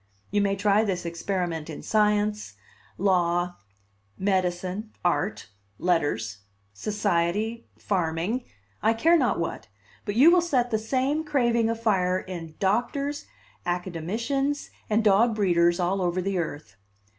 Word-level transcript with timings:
You 0.31 0.41
may 0.41 0.55
try 0.55 0.83
this 0.83 1.05
experiment 1.05 1.69
in 1.69 1.83
science, 1.83 2.55
law, 2.97 3.57
medicine, 4.17 4.93
art, 5.05 5.49
letters, 5.77 6.39
society, 6.73 7.67
farming, 7.77 8.45
I 8.81 8.95
care 8.95 9.15
not 9.15 9.39
what, 9.39 9.67
but 10.03 10.15
you 10.15 10.31
will 10.31 10.41
set 10.41 10.71
the 10.71 10.79
same 10.79 11.23
craving 11.23 11.69
afire 11.69 12.17
in 12.17 12.55
doctors, 12.59 13.27
academicians, 13.63 14.71
and 14.89 15.03
dog 15.03 15.35
breeders 15.35 15.79
all 15.79 16.01
over 16.01 16.19
the 16.19 16.39
earth. 16.39 16.77